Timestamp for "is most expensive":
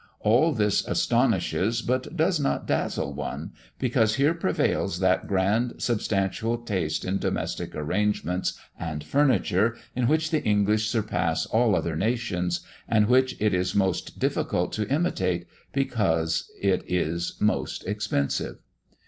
16.87-18.57